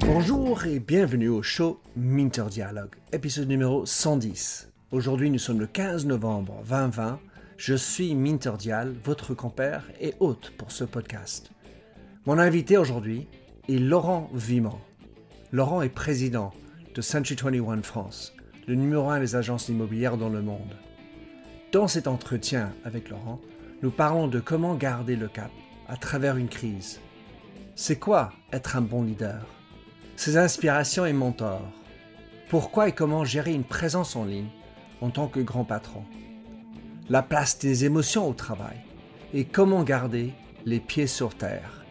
[0.00, 4.70] Bonjour et bienvenue au show Minter Dialogue, épisode numéro 110.
[4.90, 7.20] Aujourd'hui, nous sommes le 15 novembre 2020.
[7.56, 11.50] Je suis Minter Dial, votre compère et hôte pour ce podcast.
[12.26, 13.28] Mon invité aujourd'hui
[13.68, 14.80] est Laurent Viment.
[15.52, 16.52] Laurent est président
[16.94, 18.32] de Century 21 France,
[18.66, 20.76] le numéro un des agences immobilières dans le monde.
[21.70, 23.40] Dans cet entretien avec Laurent,
[23.82, 25.50] nous parlons de comment garder le cap
[25.88, 27.00] à travers une crise.
[27.74, 29.46] C'est quoi être un bon leader?
[30.16, 31.68] Ses inspirations et mentors.
[32.48, 34.48] Pourquoi et comment gérer une présence en ligne
[35.00, 36.04] en tant que grand patron?
[37.10, 38.78] La place des émotions au travail
[39.32, 40.32] et comment garder
[40.64, 41.84] les pieds sur terre.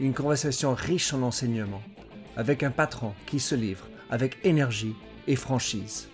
[0.00, 1.82] Une conversation riche en enseignements
[2.36, 4.94] avec un patron qui se livre avec énergie
[5.26, 6.08] et franchise.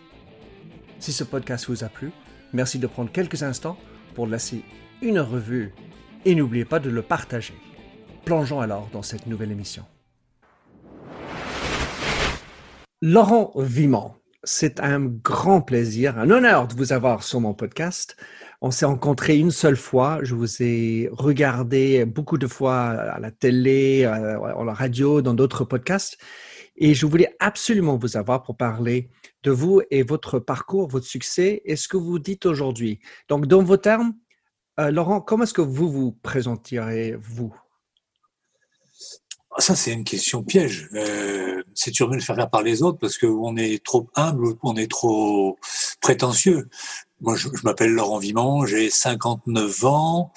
[0.98, 2.10] Si ce podcast vous a plu,
[2.52, 3.78] merci de prendre quelques instants
[4.14, 4.62] pour laisser
[5.02, 5.74] une revue
[6.24, 7.54] et n'oubliez pas de le partager.
[8.24, 9.84] Plongeons alors dans cette nouvelle émission.
[13.02, 18.16] Laurent Viment, c'est un grand plaisir, un honneur de vous avoir sur mon podcast.
[18.62, 20.20] On s'est rencontrés une seule fois.
[20.22, 25.64] Je vous ai regardé beaucoup de fois à la télé, à la radio, dans d'autres
[25.64, 26.16] podcasts.
[26.76, 29.10] Et je voulais absolument vous avoir pour parler
[29.42, 33.00] de vous et votre parcours, votre succès et ce que vous dites aujourd'hui.
[33.28, 34.14] Donc, dans vos termes,
[34.80, 37.54] euh, Laurent, comment est-ce que vous vous présenterez, vous?
[39.58, 40.90] Ah, ça, c'est une question piège.
[40.92, 44.90] Euh, c'est mieux de faire par les autres parce qu'on est trop humble, on est
[44.90, 45.58] trop
[46.02, 46.68] prétentieux.
[47.22, 50.34] Moi, je, m'appelle Laurent Viment, j'ai 59 ans,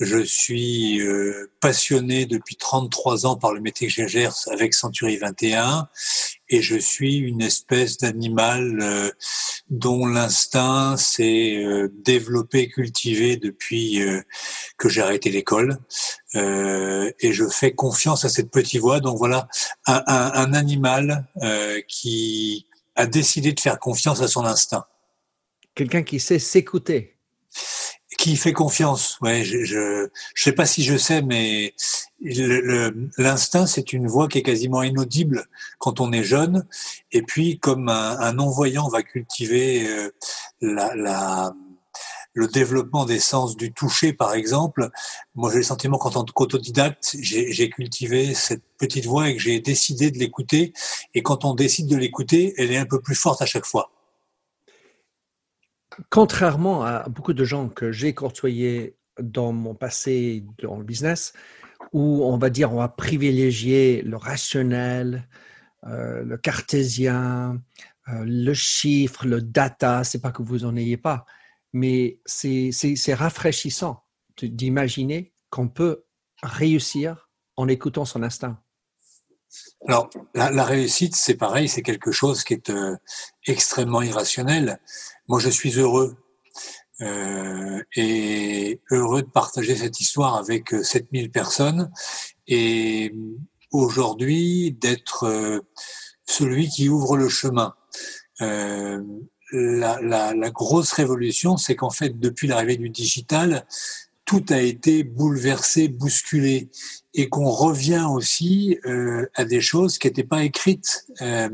[0.00, 5.88] je suis euh, passionné depuis 33 ans par le métier que j'exerce avec Century 21
[6.48, 9.10] et je suis une espèce d'animal euh,
[9.68, 14.00] dont l'instinct s'est euh, développé, cultivé depuis
[14.78, 15.80] que j'ai arrêté l'école
[16.34, 19.00] et je fais confiance à cette petite voix.
[19.00, 19.48] Donc voilà,
[19.86, 21.26] un, un, un animal
[21.88, 24.86] qui a décidé de faire confiance à son instinct.
[25.74, 27.16] Quelqu'un qui sait s'écouter.
[28.18, 29.18] Qui fait confiance.
[29.20, 31.74] Ouais, je, je, je sais pas si je sais, mais
[33.18, 35.46] l'instinct, c'est une voix qui est quasiment inaudible
[35.78, 36.66] quand on est jeune.
[37.10, 40.10] Et puis, comme un, non-voyant va cultiver euh,
[40.60, 41.54] la, la
[42.34, 44.90] le développement des sens du toucher, par exemple,
[45.34, 49.60] moi j'ai le sentiment qu'en tant qu'autodidacte, j'ai cultivé cette petite voix et que j'ai
[49.60, 50.72] décidé de l'écouter.
[51.14, 53.91] Et quand on décide de l'écouter, elle est un peu plus forte à chaque fois.
[56.10, 61.32] Contrairement à beaucoup de gens que j'ai côtoyés dans mon passé dans le business,
[61.92, 65.28] où on va dire on va privilégier le rationnel,
[65.86, 67.60] euh, le cartésien,
[68.08, 71.26] euh, le chiffre, le data, c'est pas que vous en ayez pas,
[71.72, 74.04] mais c'est rafraîchissant
[74.40, 76.04] d'imaginer qu'on peut
[76.42, 78.61] réussir en écoutant son instinct.
[79.88, 82.96] Alors, la, réussite, c'est pareil, c'est quelque chose qui est euh,
[83.46, 84.78] extrêmement irrationnel.
[85.28, 86.16] Moi, je suis heureux
[87.00, 91.90] euh, et heureux de partager cette histoire avec 7000 euh, personnes
[92.46, 93.12] et
[93.72, 95.62] aujourd'hui d'être
[96.26, 97.74] celui qui ouvre le chemin.
[99.52, 103.66] La, grosse révolution, c'est qu'en fait, depuis l'arrivée du digital,
[104.24, 106.70] tout a été bouleversé, bousculé,
[107.14, 111.06] et qu'on revient aussi euh, à des choses qui n'étaient pas écrites.
[111.20, 111.50] Euh,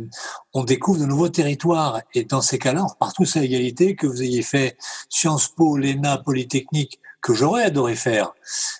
[0.54, 4.06] on découvre de nouveaux territoires, et dans ces cas-là, on repart tous à égalité, que
[4.06, 4.76] vous ayez fait
[5.08, 8.32] Sciences Po, l'ENA, Polytechnique, que j'aurais adoré faire.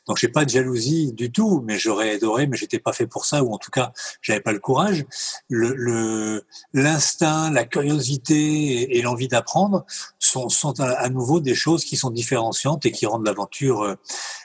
[0.06, 3.25] Donc j'ai pas de jalousie du tout, mais j'aurais adoré, mais j'étais pas fait pour
[3.25, 5.04] ça, ou en tout cas j'avais pas le courage.
[5.49, 9.84] Le l'instinct, la curiosité et, l'envie d'apprendre
[10.19, 13.94] sont, sont à, nouveau des choses qui sont différenciantes et qui rendent l'aventure euh,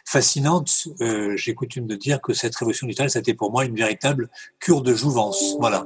[0.06, 0.88] fascinante.
[1.02, 4.30] Euh, J'ai coutume de dire que cette révolution digitale, c'était pour moi une véritable
[4.60, 5.56] cure de jouvence.
[5.60, 5.86] Voilà.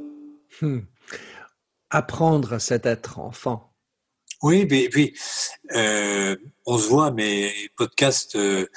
[0.61, 0.79] Hmm.
[1.89, 3.71] Apprendre, c'est être enfant.
[4.43, 5.15] Oui, et puis
[5.75, 6.35] euh,
[6.69, 8.67] on se voit, mes podcasts euh,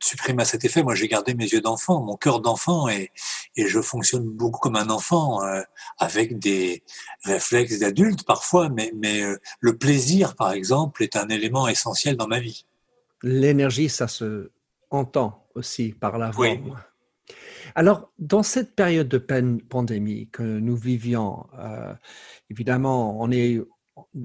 [0.00, 0.84] suppriment à cet effet.
[0.84, 3.10] Moi, j'ai gardé mes yeux d'enfant, mon cœur d'enfant, et,
[3.56, 5.60] et, je fonctionne beaucoup comme un enfant, euh,
[5.98, 6.84] avec des
[7.24, 12.28] réflexes d'adulte parfois, mais, mais euh, le plaisir, par exemple, est un élément essentiel dans
[12.28, 12.64] ma vie.
[13.24, 14.52] L'énergie, ça se
[14.90, 16.46] entend aussi par la voix.
[17.74, 21.46] Alors, dans cette période de pandémie que nous vivions,
[22.48, 23.60] évidemment, on est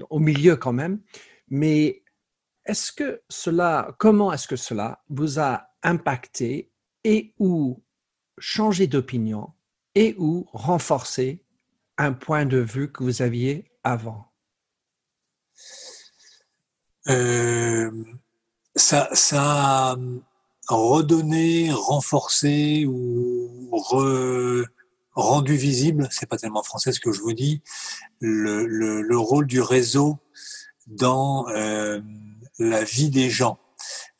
[0.08, 1.00] au milieu quand même.
[1.48, 2.01] Mais
[2.64, 6.70] est-ce que cela, comment est-ce que cela vous a impacté
[7.04, 7.82] et ou
[8.38, 9.52] changé d'opinion
[9.94, 11.44] et ou renforcé
[11.98, 14.32] un point de vue que vous aviez avant?
[17.08, 17.90] Euh,
[18.76, 19.96] ça, ça,
[20.68, 23.70] redonné, renforcé ou
[25.14, 27.60] rendu visible, c'est pas tellement français ce que je vous dis,
[28.20, 30.18] le, le, rôle du réseau
[30.86, 32.00] dans euh,
[32.58, 33.58] la vie des gens.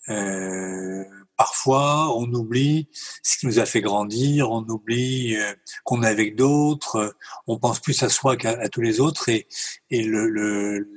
[0.08, 1.05] Euh,
[1.37, 2.88] parfois, on oublie
[3.23, 5.52] ce qui nous a fait grandir, on oublie euh,
[5.84, 7.14] qu'on est avec d'autres,
[7.46, 9.46] on pense plus à soi qu'à tous les autres, et,
[9.90, 10.88] et le, le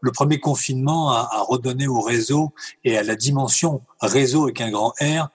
[0.00, 2.54] le premier confinement a, a, redonné au réseau
[2.84, 5.28] et à la dimension réseau avec un grand R,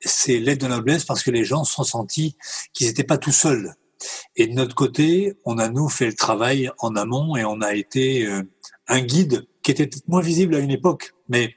[0.00, 2.36] c'est l'aide de noblesse parce que les gens se sont sentis
[2.72, 3.74] qu'ils n'étaient pas tout seuls.
[4.36, 7.74] Et de notre côté, on a nous fait le travail en amont et on a
[7.74, 8.42] été euh,
[8.88, 11.54] un guide qui était moins visible à une époque, mais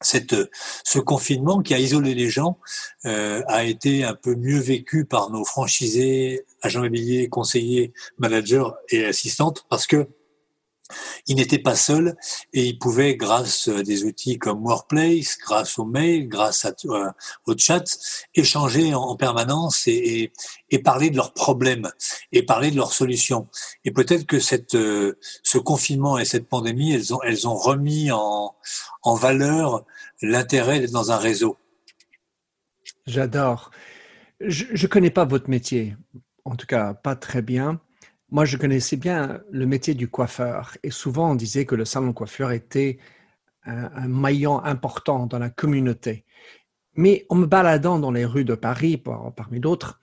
[0.00, 0.34] cette,
[0.84, 2.58] ce confinement qui a isolé les gens
[3.06, 9.04] euh, a été un peu mieux vécu par nos franchisés, agents immobiliers, conseillers, managers et
[9.06, 10.08] assistantes parce que
[11.26, 12.16] il n'était pas seul
[12.52, 17.10] et il pouvait, grâce à des outils comme Workplace, grâce au mail, grâce euh,
[17.46, 17.84] au chat,
[18.34, 20.32] échanger en, permanence et,
[20.84, 21.90] parler de leurs problèmes
[22.32, 23.48] et parler de leurs solutions.
[23.84, 28.10] Et peut-être que cette, euh, ce confinement et cette pandémie, elles ont, elles ont remis
[28.12, 28.54] en,
[29.02, 29.84] en valeur
[30.22, 31.56] l'intérêt d'être dans un réseau.
[33.06, 33.70] J'adore.
[34.40, 35.96] Je ne connais pas votre métier,
[36.44, 37.80] en tout cas pas très bien.
[38.30, 42.08] Moi, je connaissais bien le métier du coiffeur et souvent on disait que le salon
[42.08, 42.98] de coiffeur était
[43.64, 46.24] un, maillon important dans la communauté.
[46.94, 48.96] Mais en me baladant dans les rues de Paris,
[49.36, 50.00] parmi d'autres,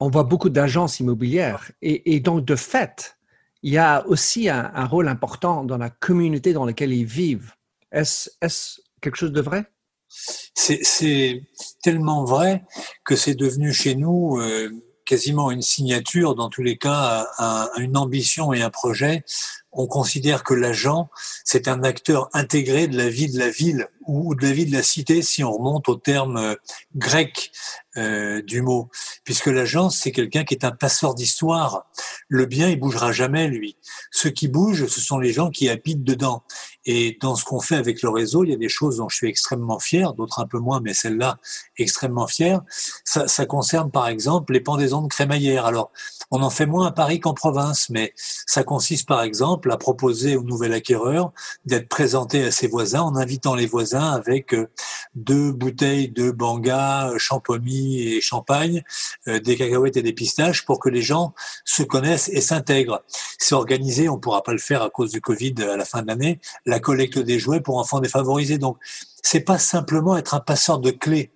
[0.00, 3.18] on voit beaucoup d'agences immobilières et, donc de fait,
[3.62, 7.52] il y a aussi un, rôle important dans la communauté dans laquelle ils vivent.
[7.92, 9.66] Est-ce quelque chose de vrai?
[10.08, 11.42] C'est
[11.82, 12.64] tellement vrai
[13.04, 14.70] que c'est devenu chez nous euh,
[15.08, 19.24] quasiment une signature, dans tous les cas, à, une ambition et un projet.
[19.72, 21.10] On considère que l'agent,
[21.44, 24.72] c'est un acteur intégré de la vie de la ville ou de la vie de
[24.72, 26.54] la cité, si on remonte au terme euh,
[26.96, 27.52] grec
[27.98, 28.88] euh, du mot,
[29.24, 31.86] puisque l'agent, c'est quelqu'un qui est un passeur d'histoire.
[32.28, 33.76] Le bien, il bougera jamais, lui.
[34.10, 36.42] Ce qui bouge, ce sont les gens qui habitent dedans.
[36.86, 39.16] Et dans ce qu'on fait avec le réseau, il y a des choses dont je
[39.16, 41.38] suis extrêmement fier, d'autres un peu moins, mais celle-là,
[41.76, 42.62] extrêmement fier.
[43.04, 45.66] Ça, ça, concerne par exemple les pendaisons de crémaillère.
[45.66, 45.90] Alors,
[46.30, 50.36] on en fait moins à Paris qu'en province, mais ça consiste par exemple à proposer
[50.36, 51.32] au nouvel acquéreur
[51.64, 54.68] d'être présenté à ses voisins en invitant les voisins avec euh,
[55.14, 58.82] deux bouteilles de banga, champomis et champagne,
[59.26, 61.34] euh, des cacahuètes et des pistaches pour que les gens
[61.64, 63.02] se connaissent et s'intègrent.
[63.38, 66.02] C'est organisé, on ne pourra pas le faire à cause du Covid à la fin
[66.02, 68.58] de l'année, la collecte des jouets pour enfants défavorisés.
[68.58, 68.78] Donc,
[69.22, 71.32] c'est pas simplement être un passeur de clés,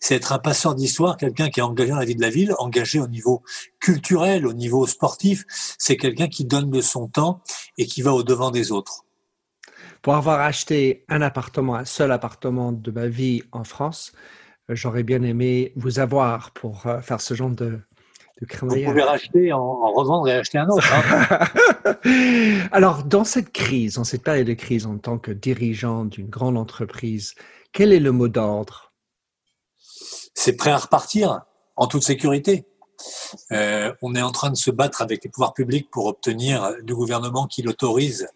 [0.00, 2.54] c'est être un passeur d'histoire, quelqu'un qui est engagé dans la vie de la ville,
[2.58, 3.42] engagé au niveau
[3.80, 5.44] culturel, au niveau sportif.
[5.78, 7.40] C'est quelqu'un qui donne de son temps
[7.78, 9.04] et qui va au devant des autres.
[10.02, 14.12] Pour avoir acheté un appartement, un seul appartement de ma vie en France,
[14.68, 17.80] j'aurais bien aimé vous avoir pour euh, faire ce genre de,
[18.40, 20.86] vous pouvez racheter, en, revendre et acheter un autre.
[20.92, 22.68] Hein.
[22.72, 26.58] Alors, dans cette crise, dans cette période de crise, en tant que dirigeant d'une grande
[26.58, 27.34] entreprise,
[27.72, 28.92] quel est le mot d'ordre?
[30.34, 31.40] C'est prêt à repartir
[31.76, 32.66] en toute sécurité.
[33.52, 36.94] Euh, on est en train de se battre avec les pouvoirs publics pour obtenir du
[36.94, 38.28] gouvernement qui l'autorise,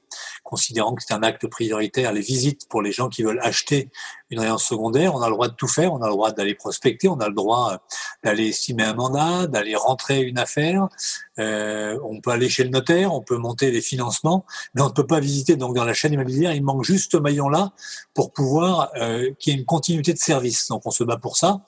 [0.45, 3.91] considérant que c'est un acte prioritaire, les visites pour les gens qui veulent acheter
[4.31, 5.15] une résidence secondaire.
[5.15, 7.29] On a le droit de tout faire, on a le droit d'aller prospecter, on a
[7.29, 7.79] le droit
[8.23, 10.89] d'aller estimer un mandat, d'aller rentrer une affaire.
[11.39, 14.93] Euh, on peut aller chez le notaire, on peut monter les financements, mais on ne
[14.93, 15.57] peut pas visiter.
[15.57, 17.73] Donc dans la chaîne immobilière, il manque juste ce maillon-là
[18.15, 20.69] pour pouvoir euh, qu'il y ait une continuité de service.
[20.69, 21.63] Donc on se bat pour ça.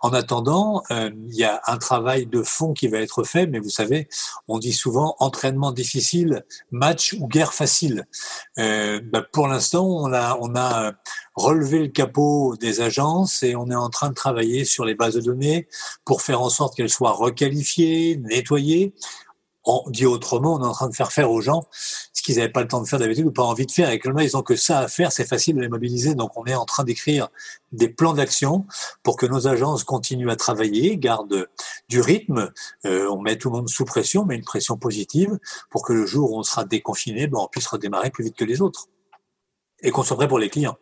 [0.00, 3.58] En attendant, euh, il y a un travail de fond qui va être fait, mais
[3.58, 4.08] vous savez,
[4.46, 8.06] on dit souvent entraînement difficile, match ou guerre facile.
[8.58, 10.92] Euh, bah, pour l'instant, on a, on a
[11.36, 15.14] relevé le capot des agences et on est en train de travailler sur les bases
[15.14, 15.68] de données
[16.04, 18.94] pour faire en sorte qu'elles soient requalifiées, nettoyées.
[19.68, 22.52] On dit autrement, on est en train de faire faire aux gens ce qu'ils n'avaient
[22.52, 23.90] pas le temps de faire d'habitude ou pas envie de faire.
[23.90, 26.14] Et que ils ont que ça à faire, c'est facile de les mobiliser.
[26.14, 27.28] Donc, on est en train d'écrire
[27.72, 28.64] des plans d'action
[29.02, 31.48] pour que nos agences continuent à travailler, gardent
[31.88, 32.52] du rythme.
[32.84, 35.36] Euh, on met tout le monde sous pression, mais une pression positive
[35.68, 38.44] pour que le jour où on sera déconfiné, ben, on puisse redémarrer plus vite que
[38.44, 38.86] les autres
[39.82, 40.78] et qu'on soit prêt pour les clients.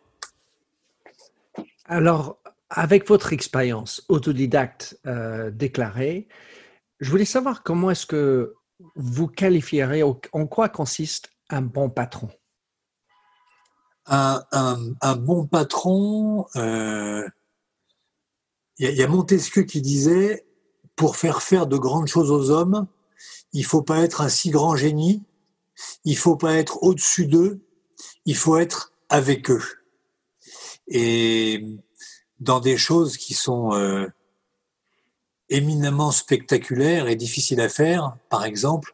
[1.85, 2.39] Alors,
[2.69, 6.27] avec votre expérience autodidacte euh, déclarée,
[6.99, 8.55] je voulais savoir comment est-ce que
[8.95, 12.29] vous qualifierez, en quoi consiste un bon patron?
[14.07, 17.29] Un, bon patron, il euh,
[18.79, 20.45] y, a Montesquieu qui disait,
[20.95, 22.87] pour faire faire de grandes choses aux hommes,
[23.51, 25.23] il faut pas être un si grand génie,
[26.03, 27.65] il faut pas être au-dessus d'eux,
[28.25, 29.63] il faut être avec eux.
[30.87, 31.65] Et
[32.39, 34.07] dans des choses qui sont euh,
[35.49, 38.15] éminemment spectaculaires et difficiles à faire.
[38.29, 38.93] Par exemple,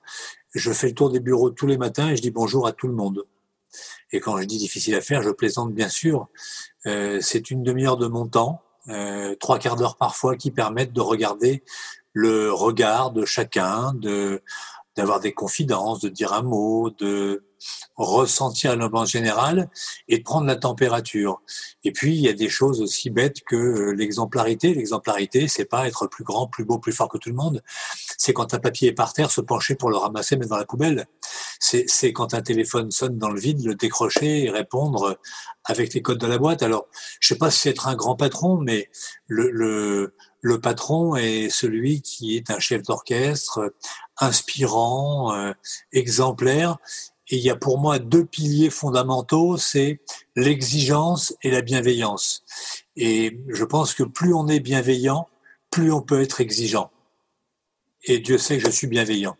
[0.53, 2.87] je fais le tour des bureaux tous les matins et je dis bonjour à tout
[2.87, 3.25] le monde.
[4.11, 6.27] Et quand je dis difficile à faire, je plaisante bien sûr.
[6.85, 11.01] Euh, c'est une demi-heure de mon temps, euh, trois quarts d'heure parfois, qui permettent de
[11.01, 11.63] regarder
[12.13, 14.41] le regard de chacun, de
[14.97, 17.45] d'avoir des confidences, de dire un mot, de
[17.95, 19.69] ressentir l'ambiance générale
[20.07, 21.41] et de prendre la température.
[21.83, 24.73] Et puis, il y a des choses aussi bêtes que euh, l'exemplarité.
[24.73, 27.61] L'exemplarité, c'est pas être plus grand, plus beau, plus fort que tout le monde.
[28.17, 30.65] C'est quand un papier est par terre, se pencher pour le ramasser, mettre dans la
[30.65, 31.07] poubelle.
[31.59, 35.19] C'est quand un téléphone sonne dans le vide, le décrocher et répondre
[35.63, 36.63] avec les codes de la boîte.
[36.63, 36.87] Alors,
[37.19, 38.89] je sais pas si c'est être un grand patron, mais
[39.27, 40.11] le
[40.61, 43.71] patron est celui qui est un chef d'orchestre,
[44.21, 45.53] inspirant, euh,
[45.91, 46.77] exemplaire,
[47.31, 50.01] et il y a pour moi deux piliers fondamentaux, c'est
[50.35, 52.43] l'exigence et la bienveillance.
[52.97, 55.29] Et je pense que plus on est bienveillant,
[55.69, 56.91] plus on peut être exigeant.
[58.03, 59.37] Et Dieu sait que je suis bienveillant.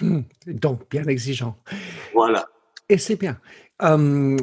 [0.00, 1.58] Hmm, donc, bien exigeant.
[2.14, 2.48] Voilà.
[2.88, 3.38] Et c'est bien.
[3.80, 4.38] Hum,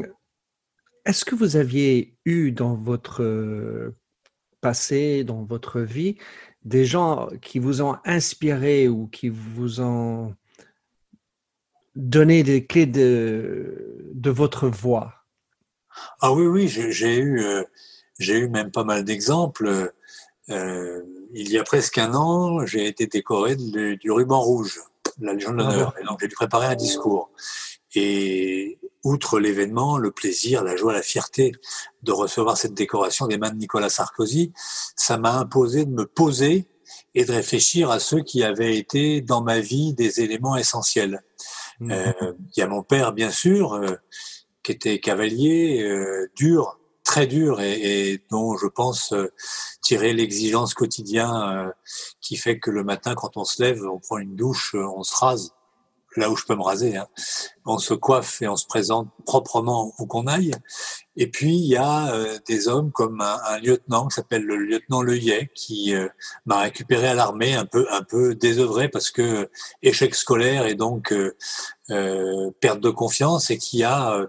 [1.05, 3.91] est-ce que vous aviez eu dans votre
[4.61, 6.17] passé, dans votre vie,
[6.63, 10.35] des gens qui vous ont inspiré ou qui vous ont
[11.95, 15.13] donner des clés de, de votre voix
[16.21, 17.63] Ah oui, oui, j'ai eu, euh,
[18.19, 19.93] j'ai eu même pas mal d'exemples.
[20.49, 21.01] Euh,
[21.33, 24.79] il y a presque un an, j'ai été décoré du ruban rouge,
[25.19, 25.93] la Légion d'honneur.
[26.01, 27.31] Et donc, j'ai dû préparer un discours.
[27.93, 31.51] Et outre l'événement, le plaisir, la joie, la fierté
[32.03, 34.53] de recevoir cette décoration des mains de Nicolas Sarkozy,
[34.95, 36.67] ça m'a imposé de me poser
[37.15, 41.23] et de réfléchir à ceux qui avaient été dans ma vie des éléments essentiels.
[41.89, 43.95] Euh, il y a mon père, bien sûr, euh,
[44.63, 49.13] qui était cavalier, euh, dur, très dur, et, et, dont je pense
[49.81, 51.73] tirer l'exigence quotidienne
[52.21, 55.15] qui fait que le matin, quand on se lève, on prend une douche, on se
[55.15, 55.53] rase
[56.15, 56.97] là où je peux me raser.
[56.97, 57.07] Hein.
[57.65, 60.53] On se coiffe et on se présente proprement où qu'on aille.
[61.17, 65.01] Et puis il y a euh, des hommes comme un, lieutenant qui s'appelle le lieutenant
[65.01, 66.07] Leuillet qui euh,
[66.45, 69.51] m'a récupéré à l'armée un peu un peu désœuvré parce que euh,
[69.81, 71.13] échec scolaire et donc
[72.61, 74.25] perte de confiance et qui a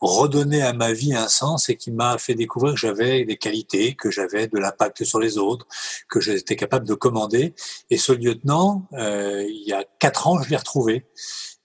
[0.00, 3.94] redonné à ma vie un sens et qui m'a fait découvrir que j'avais des qualités,
[3.94, 5.66] que j'avais de l'impact sur les autres,
[6.08, 7.54] que j'étais capable de commander.
[7.90, 11.06] Et ce lieutenant, euh, il y a quatre ans, je l'ai retrouvé.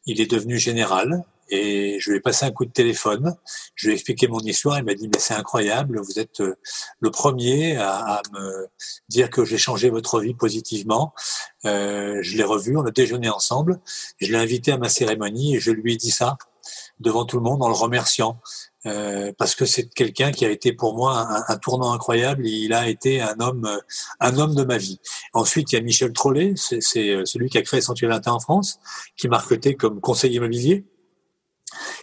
[0.05, 3.35] Il est devenu général et je lui ai passé un coup de téléphone.
[3.75, 4.79] Je lui ai expliqué mon histoire.
[4.79, 6.55] Il m'a dit, mais c'est incroyable, vous êtes euh,
[6.99, 8.67] le premier à, à me
[9.09, 11.13] dire que j'ai changé votre vie positivement.
[11.65, 13.79] Euh, je l'ai revu, on a déjeuné ensemble.
[14.19, 16.37] Je l'ai invité à ma cérémonie et je lui ai dit ça
[16.99, 18.39] devant tout le monde en le remerciant.
[18.85, 22.45] Euh, parce que c'est quelqu'un qui a été pour moi un, tournant incroyable.
[22.45, 23.79] Il a été un homme, euh,
[24.19, 24.99] un homme de ma vie.
[25.33, 28.79] Ensuite, il y a Michel Trollet, c'est euh, celui qui a créé Sanctuaire en France,
[29.15, 30.85] qui m'a recruté comme conseiller immobilier,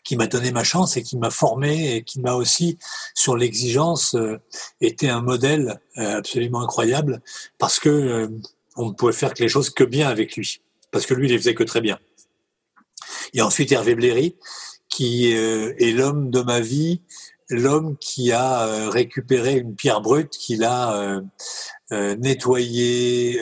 [0.05, 2.79] qui m'a donné ma chance et qui m'a formé et qui m'a aussi,
[3.15, 4.39] sur l'exigence, euh,
[4.81, 7.21] été un modèle absolument incroyable
[7.59, 8.31] parce que
[8.77, 11.33] on ne pouvait faire que les choses que bien avec lui, parce que lui, il
[11.33, 11.99] les faisait que très bien.
[13.35, 14.37] Et ensuite, Hervé Bléry,
[15.01, 17.01] qui euh, est l'homme de ma vie,
[17.49, 21.23] l'homme qui a euh, récupéré une pierre brute, qu'il a
[21.91, 23.41] euh, nettoyée,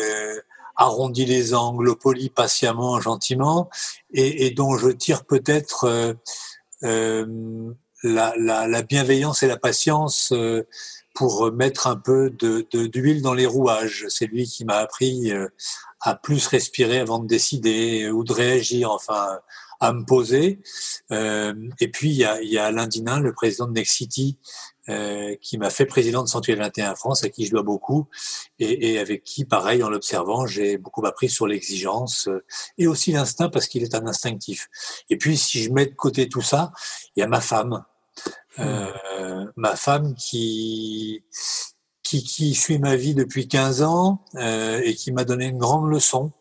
[0.76, 3.68] arrondi les angles, poli patiemment, gentiment,
[4.12, 6.14] et, dont je tire peut-être
[6.82, 7.26] la,
[8.04, 10.32] la, la, bienveillance et la patience
[11.12, 14.06] pour mettre un peu d'huile d'huile dans les rouages.
[14.10, 15.32] C'est lui qui m'a appris
[16.00, 18.92] à plus respirer avant de décider ou de réagir.
[18.92, 19.40] Enfin,
[19.80, 20.60] à me poser.
[21.12, 23.94] Euh, et puis, il y a, il y a Alain Dinin, le président de Next
[23.94, 24.38] City,
[24.88, 28.08] euh, qui m'a fait président de Sanctuaire 21 France, à qui je dois beaucoup,
[28.58, 32.44] et, et avec qui, pareil, en l'observant, j'ai beaucoup appris sur l'exigence euh,
[32.78, 34.68] et aussi l'instinct, parce qu'il est un instinctif.
[35.10, 36.72] Et puis, si je mets de côté tout ça,
[37.16, 37.84] il y a ma femme.
[38.58, 41.22] Euh, ma femme qui,
[42.02, 45.88] qui, qui suit ma vie depuis 15 ans euh, et qui m'a donné une grande
[45.88, 46.32] leçon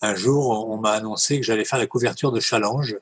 [0.00, 2.98] un jour, on m'a annoncé que j'allais faire la couverture de Challenge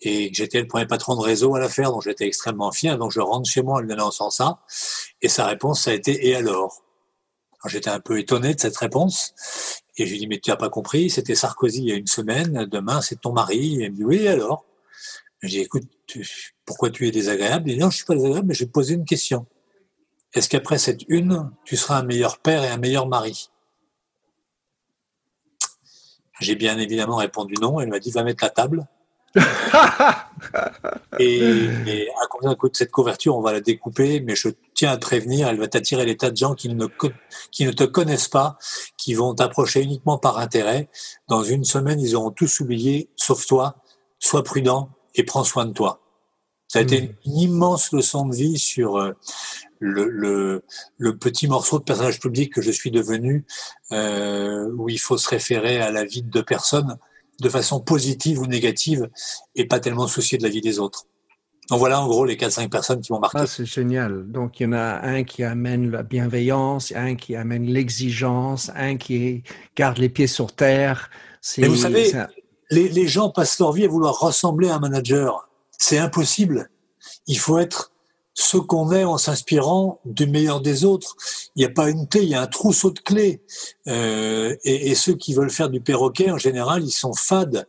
[0.00, 2.96] et que j'étais le premier patron de réseau à la faire, donc j'étais extrêmement fier.
[2.96, 4.60] Donc je rentre chez moi en lui annonçant ça,
[5.20, 6.82] et sa réponse ça a été et alors?
[7.66, 9.34] J'étais un peu étonné de cette réponse,
[9.98, 12.06] et je lui dis mais tu n'as pas compris, c'était Sarkozy il y a une
[12.06, 13.82] semaine, demain c'est ton mari.
[13.82, 14.64] Et il me dit oui et alors?
[15.42, 15.84] Je dis écoute,
[16.64, 17.68] pourquoi tu es désagréable?
[17.68, 19.46] Il dit non, je suis pas désagréable, mais je vais poser une question.
[20.32, 23.49] Est-ce qu'après cette une, tu seras un meilleur père et un meilleur mari?
[26.40, 27.80] J'ai bien évidemment répondu non.
[27.80, 28.86] Elle m'a dit va mettre la table.
[31.20, 33.36] et, à combien coûte cette couverture?
[33.36, 36.30] On va la découper, mais je tiens à te prévenir, elle va t'attirer les tas
[36.30, 36.86] de gens qui ne,
[37.52, 38.58] qui ne te connaissent pas,
[38.96, 40.88] qui vont t'approcher uniquement par intérêt.
[41.28, 43.76] Dans une semaine, ils auront tous oublié, sauf toi.
[44.18, 46.00] Sois prudent et prends soin de toi.
[46.68, 47.14] Ça a été hmm.
[47.24, 49.12] une, immense leçon de vie sur euh,
[49.80, 50.62] le, le,
[50.98, 53.44] le, petit morceau de personnage public que je suis devenu,
[53.92, 56.96] euh, où il faut se référer à la vie de personnes
[57.40, 59.08] de façon positive ou négative
[59.56, 61.06] et pas tellement soucier de la vie des autres.
[61.70, 63.38] Donc voilà en gros les 4-5 personnes qui m'ont marqué.
[63.40, 64.30] Ah, c'est génial.
[64.30, 68.96] Donc il y en a un qui amène la bienveillance, un qui amène l'exigence, un
[68.96, 69.44] qui
[69.76, 71.10] garde les pieds sur terre.
[71.58, 72.12] Mais vous savez,
[72.70, 75.48] les, les gens passent leur vie à vouloir ressembler à un manager.
[75.78, 76.68] C'est impossible.
[77.26, 77.89] Il faut être
[78.40, 81.16] ce qu'on est en s'inspirant du meilleur des autres.
[81.56, 83.42] Il n'y a pas une thé, il y a un trousseau de clés.
[83.86, 87.66] Euh, et, et, ceux qui veulent faire du perroquet, en général, ils sont fades,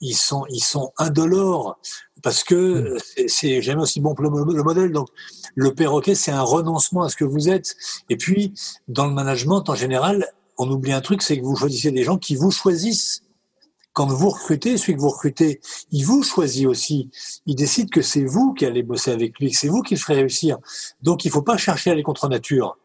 [0.00, 1.78] ils sont, ils sont indolores,
[2.22, 3.26] parce que hmm.
[3.28, 4.30] c'est jamais aussi bon que le,
[4.62, 4.92] modèle.
[4.92, 5.08] Donc,
[5.54, 7.76] le perroquet, c'est un renoncement à ce que vous êtes.
[8.08, 8.54] Et puis,
[8.88, 10.26] dans le management, en général,
[10.58, 13.22] on oublie un truc, c'est que vous choisissez des gens qui vous choisissent.
[13.92, 17.10] Quand vous recrutez, celui que vous recrutez, il vous choisit aussi.
[17.46, 20.00] Il décide que c'est vous qui allez bosser avec lui, que c'est vous qui le
[20.00, 20.58] ferez réussir.
[21.02, 22.78] Donc, il ne faut pas chercher à aller contre nature.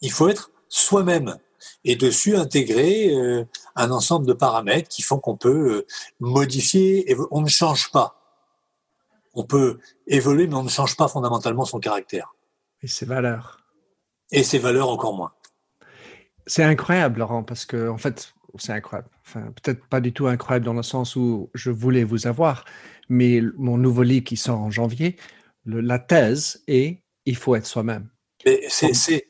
[0.00, 1.36] Il faut être soi-même
[1.84, 3.44] et dessus intégrer euh,
[3.76, 5.86] un ensemble de paramètres qui font qu'on peut euh,
[6.18, 7.10] modifier.
[7.10, 8.16] Et on ne change pas.
[9.34, 12.34] On peut évoluer, mais on ne change pas fondamentalement son caractère.
[12.82, 13.60] Et ses valeurs.
[14.32, 15.32] Et ses valeurs encore moins.
[16.46, 19.08] C'est incroyable, Laurent, parce que en fait, c'est incroyable.
[19.26, 22.64] Enfin, peut-être pas du tout incroyable dans le sens où je voulais vous avoir,
[23.08, 25.16] mais mon nouveau livre qui sort en janvier,
[25.66, 28.08] la thèse est il faut être soi-même.
[28.68, 29.26] C'est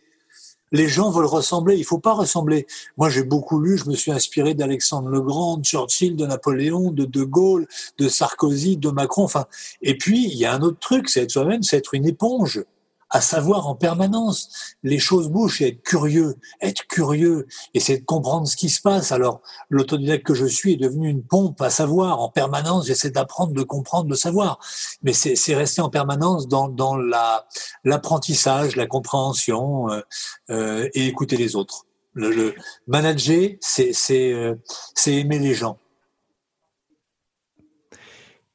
[0.72, 1.76] les gens veulent ressembler.
[1.76, 2.66] Il faut pas ressembler.
[2.96, 3.76] Moi, j'ai beaucoup lu.
[3.76, 7.66] Je me suis inspiré d'Alexandre le Grand, de Churchill, de Napoléon, de De Gaulle,
[7.98, 9.24] de Sarkozy, de Macron.
[9.24, 9.46] Enfin,
[9.82, 12.64] et puis il y a un autre truc, c'est être soi-même, c'est être une éponge
[13.10, 14.48] à savoir en permanence.
[14.82, 17.46] Les choses bougent et être curieux, être curieux,
[17.78, 19.12] c'est de comprendre ce qui se passe.
[19.12, 22.86] Alors, l'autodidacte que je suis est devenu une pompe à savoir en permanence.
[22.86, 24.60] J'essaie d'apprendre, de comprendre, de savoir.
[25.02, 26.96] Mais c'est rester en permanence dans, dans
[27.84, 30.00] l'apprentissage, la, compréhension euh,
[30.50, 31.86] euh, et écouter les autres.
[32.14, 32.54] Le,
[32.86, 33.92] manager, c'est
[34.32, 34.54] euh,
[35.06, 35.78] aimer les gens.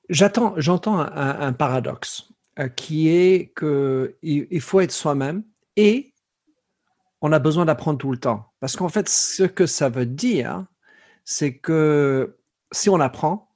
[0.09, 2.29] J'entends un, un, paradoxe.
[2.57, 5.43] Euh, qui est qu'il faut être soi-même
[5.75, 6.13] et
[7.19, 8.45] on a besoin d'apprendre tout le temps.
[8.61, 10.65] Parce qu'en fait, ce que ça veut dire,
[11.25, 12.37] c'est que
[12.71, 13.51] si on apprend,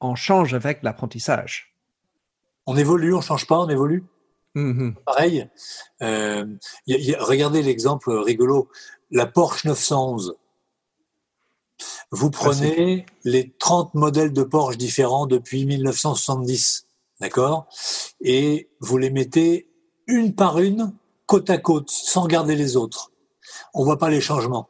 [0.00, 1.76] on change avec l'apprentissage.
[2.66, 4.04] On évolue, on change pas, on évolue?
[4.56, 5.48] Mmh Pareil.
[6.02, 6.44] Euh,
[7.20, 8.68] regardez l'exemple rigolo,
[9.12, 10.36] la Porsche 911.
[12.10, 16.88] Vous prenez les 30 modèles de Porsche différents depuis 1970.
[17.22, 17.68] D'accord?
[18.20, 19.70] Et vous les mettez
[20.08, 20.92] une par une,
[21.26, 23.12] côte à côte, sans regarder les autres.
[23.74, 24.68] On voit pas les changements.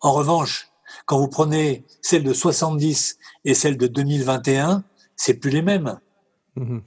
[0.00, 0.68] En revanche,
[1.06, 4.82] quand vous prenez celle de 70 et celle de 2021,
[5.14, 6.00] c'est plus les mêmes.
[6.56, 6.82] Mhm.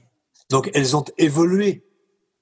[0.50, 1.82] Donc elles ont évolué,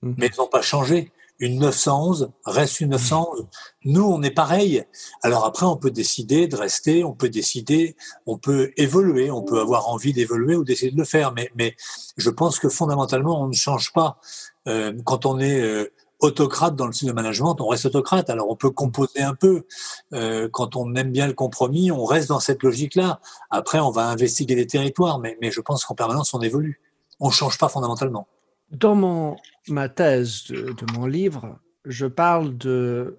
[0.02, 0.16] mhm.
[0.18, 3.46] mais elles n'ont pas changé une 911 reste une 911.
[3.84, 4.84] Nous, on est pareil.
[5.22, 7.96] Alors après, on peut décider de rester, on peut décider,
[8.26, 11.32] on peut évoluer, on peut avoir envie d'évoluer ou d'essayer de le faire.
[11.32, 11.76] Mais, mais
[12.16, 14.20] je pense que fondamentalement, on ne change pas.
[14.66, 18.30] Euh, quand on est euh, autocrate dans le style de management, on reste autocrate.
[18.30, 19.64] Alors on peut composer un peu.
[20.12, 23.20] Euh, quand on aime bien le compromis, on reste dans cette logique-là.
[23.50, 26.80] Après, on va investiguer les territoires, mais, mais je pense qu'en permanence, on évolue.
[27.20, 28.26] On ne change pas fondamentalement.
[28.70, 29.36] Dans
[29.68, 33.18] ma thèse de, mon livre, je parle de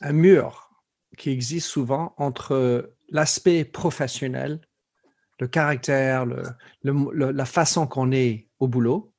[0.00, 0.70] un mur
[1.16, 4.60] qui existe souvent entre l'aspect professionnel,
[5.40, 6.26] le caractère,
[6.82, 9.12] la façon qu'on est au boulot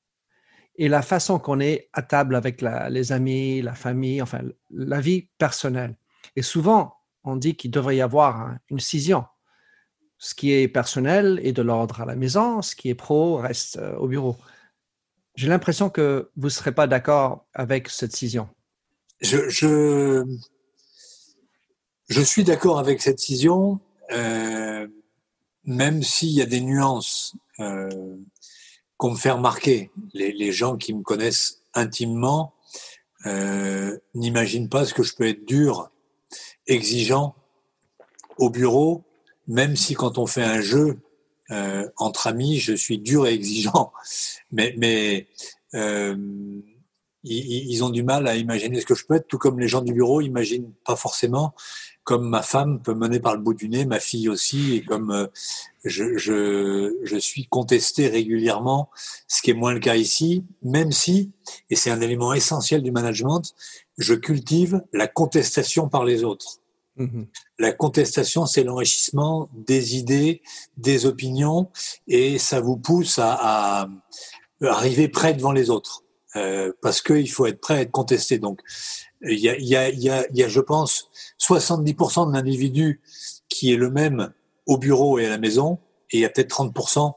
[0.78, 5.30] et la façon qu'on est à table avec les amis, la famille, enfin la vie
[5.38, 5.96] personnelle.
[6.36, 9.26] Et souvent, on dit qu'il devrait y avoir une scission.
[10.18, 13.78] Ce qui est personnel est de l'ordre à la maison, ce qui est pro reste
[13.78, 14.38] euh, au bureau.
[15.36, 18.48] J'ai l'impression que vous ne serez pas d'accord avec cette décision.
[19.22, 20.24] Je, je,
[22.08, 23.80] je suis d'accord avec cette décision,
[24.12, 24.88] euh,
[25.66, 28.18] même s'il y a des nuances euh,
[28.98, 29.92] qu'on me fait remarquer.
[30.14, 32.54] Les, les, gens qui me connaissent intimement
[33.26, 35.92] euh, n'imaginent pas ce que je peux être dur,
[36.68, 37.36] exigeant
[38.38, 39.04] au bureau,
[39.48, 41.00] même si quand on fait un jeu,
[41.52, 43.92] euh, entre amis, je suis dur et exigeant,
[44.52, 45.28] mais,
[45.74, 46.16] euh,
[47.28, 49.82] ils, ont du mal à imaginer ce que je peux être, tout comme les gens
[49.82, 51.56] du bureau imaginent pas forcément,
[52.04, 55.10] comme ma femme peut mener par le bout du nez, ma fille aussi, et comme
[55.10, 55.26] euh,
[55.84, 58.92] je, je, je suis contesté régulièrement,
[59.28, 61.32] ce qui est moins le cas ici, même si,
[61.72, 63.56] et c'est un élément essentiel du management,
[63.98, 66.60] je cultive la contestation par les autres.
[66.98, 67.28] Mm-hmm.
[67.60, 70.42] La contestation, c'est l'enrichissement des idées,
[70.78, 71.70] des opinions,
[72.08, 73.88] et ça vous pousse à, à
[74.62, 76.04] arriver près devant les autres.
[76.36, 78.40] Euh, parce qu'il faut être prêt à être contesté.
[78.40, 78.62] Donc,
[79.22, 83.02] il y a, y, a, y, a, y a, je pense, 70% de l'individu
[83.48, 84.34] qui est le même
[84.66, 85.80] au bureau et à la maison,
[86.12, 87.14] et il y a peut-être 30%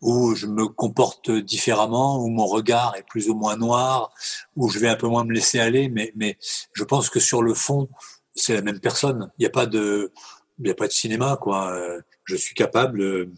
[0.00, 4.12] où je me comporte différemment, où mon regard est plus ou moins noir,
[4.56, 6.38] où je vais un peu moins me laisser aller, mais, mais
[6.72, 7.88] je pense que sur le fond,
[8.34, 9.30] c'est la même personne.
[9.38, 10.12] Il n'y a pas de,
[10.58, 11.76] il a pas de cinéma, quoi.
[12.24, 13.28] Je suis capable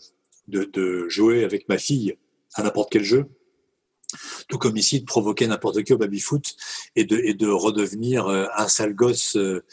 [0.48, 2.16] de, jouer avec ma fille
[2.54, 3.26] à n'importe quel jeu
[4.48, 6.54] tout comme ici, de provoquer n'importe qui au baby-foot
[6.96, 9.64] et de, et de redevenir euh, un sale gosse euh,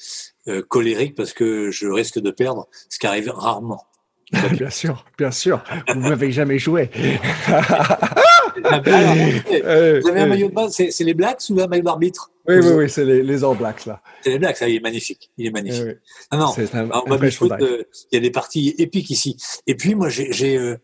[0.47, 3.85] euh, colérique parce que je risque de perdre, ce qui arrive rarement.
[4.51, 5.63] bien sûr, bien sûr.
[5.87, 6.89] Vous n'avez jamais joué.
[10.01, 12.31] Vous avez un maillot de base, c'est les Blacks ou un maillot d'arbitre?
[12.47, 14.01] Oui, oui, oui, c'est les, les All Blacks là.
[14.23, 15.29] C'est les Blacks, ça, il est magnifique.
[15.37, 15.97] Il est magnifique.
[16.31, 19.37] Non, non, il y a des parties épiques ici.
[19.67, 20.79] Et puis moi, j'ai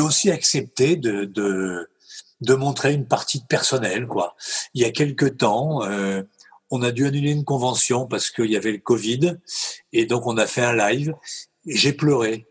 [0.00, 1.88] aussi accepté de, de
[2.40, 4.06] de montrer une partie de personnel.
[4.06, 4.34] Quoi.
[4.74, 6.22] Il y a quelque temps, euh,
[6.70, 9.36] on a dû annuler une convention parce qu'il y avait le Covid,
[9.92, 11.14] et donc on a fait un live.
[11.66, 12.46] J'ai pleuré.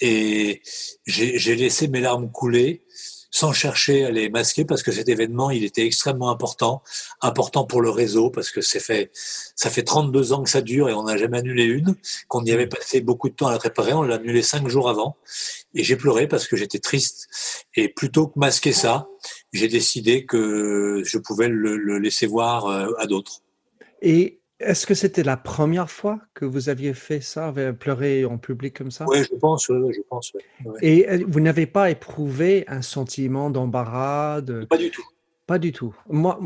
[0.00, 0.62] Et
[1.06, 2.84] j'ai laissé mes larmes couler
[3.30, 6.82] sans chercher à les masquer parce que cet événement, il était extrêmement important,
[7.20, 9.10] important pour le réseau parce que c'est fait,
[9.54, 11.94] ça fait 32 ans que ça dure et on n'a jamais annulé une,
[12.28, 14.90] qu'on y avait passé beaucoup de temps à la préparer, on l'a annulé cinq jours
[14.90, 15.16] avant
[15.74, 17.28] et j'ai pleuré parce que j'étais triste.
[17.76, 19.08] Et plutôt que masquer ça,
[19.52, 23.42] j'ai décidé que je pouvais le, le laisser voir euh, à d'autres.
[24.02, 28.76] Et est-ce que c'était la première fois que vous aviez fait ça, pleurer en public
[28.76, 29.06] comme ça?
[29.08, 30.32] Oui, je pense, je pense.
[30.82, 35.04] Et euh, vous n'avez pas éprouvé un sentiment d'embarras Pas du tout.
[35.46, 35.94] Pas du tout.
[36.08, 36.38] Moi,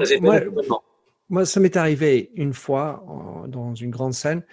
[1.29, 3.05] moi, ça m'est arrivé une fois
[3.49, 4.45] dans une grande scène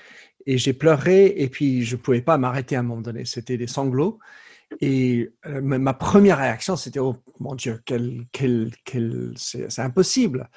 [0.46, 3.26] et j'ai pleuré et puis je ne pouvais pas m'arrêter à un moment donné.
[3.26, 4.20] C'était des sanglots.
[4.80, 10.50] Et euh, ma première réaction, c'était Oh mon Dieu, quel, quel, quel, c'est impossible.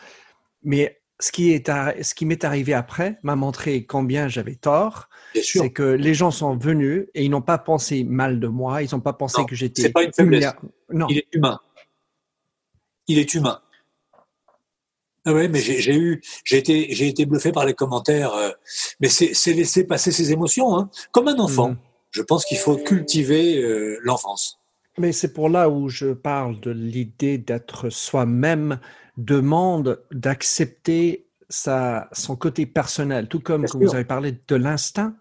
[0.63, 1.69] Mais ce qui est
[2.03, 5.09] ce qui m'est arrivé après m'a montré combien j'avais tort.
[5.35, 8.83] C'est que les gens sont venus et ils n'ont pas pensé mal de moi.
[8.83, 9.83] Ils n'ont pas pensé que j'étais.
[9.83, 10.53] C'est pas une faiblesse.
[10.93, 11.07] Non.
[11.09, 11.61] Il est humain.
[13.07, 13.61] Il est humain.
[15.27, 18.35] Ah ouais, mais j'ai eu, j'ai été, j'ai été bluffé par les commentaires.
[18.35, 18.51] Euh,
[19.01, 21.71] mais c'est laisser passer ses émotions, hein, comme un enfant.
[21.71, 21.79] Mm.
[22.11, 24.61] Je pense qu'il faut cultiver euh, l'enfance.
[24.99, 28.79] Mais c'est pour là où je parle de l'idée d'être soi-même
[29.17, 35.17] demande d'accepter son côté personnel, tout comme vous avez parlé de l'instinct.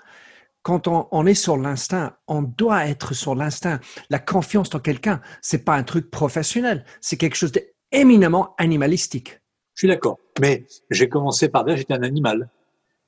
[0.62, 3.82] Quand on, est sur l'instinct, on doit être sur l'instinct.
[4.10, 9.42] La confiance dans quelqu'un, c'est pas un truc professionnel, c'est quelque chose d'éminemment animalistique.
[9.76, 12.50] Je suis d'accord, mais j'ai commencé par dire j'étais un animal.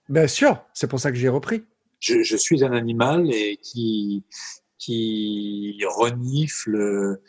[0.10, 1.64] Bien sûr, c'est pour ça que j'ai repris.
[2.00, 4.24] Je, suis un animal et qui
[4.86, 7.20] qui renifle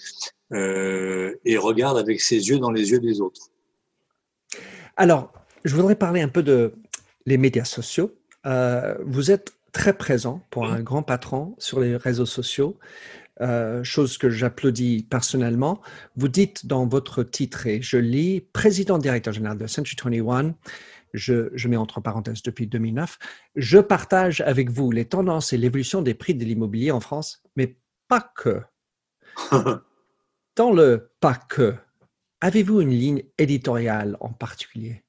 [0.53, 3.51] euh, et regarde avec ses yeux dans les yeux des autres.
[4.97, 5.33] Alors,
[5.65, 6.75] je voudrais parler un peu de
[7.25, 8.15] les médias sociaux.
[8.45, 12.79] Euh, vous êtes très présent pour un grand patron sur les réseaux sociaux,
[13.41, 15.81] euh, chose que j'applaudis personnellement.
[16.17, 20.55] Vous dites dans votre titre, et je lis, président directeur général de Century 21,
[21.17, 23.19] je, je, mets entre parenthèses depuis 2009,
[23.57, 27.77] je partage avec vous les tendances et l'évolution des prix de l'immobilier en France, mais
[28.09, 28.61] pas que.
[30.57, 31.75] Dans le pas que,
[32.41, 35.03] avez-vous une ligne éditoriale en particulier?